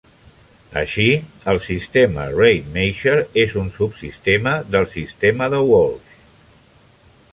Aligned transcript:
Així, 0.79 1.03
el 1.53 1.59
sistema 1.65 2.25
Rademacher 2.37 3.15
és 3.43 3.53
un 3.65 3.69
subsistema 3.77 4.55
del 4.77 4.89
sistema 4.95 5.51
de 5.57 5.61
Walsh. 5.73 6.19